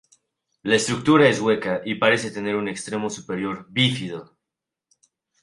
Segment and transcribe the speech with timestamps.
[0.63, 4.35] La estructura es hueca y parece tener un extremo superior bífido.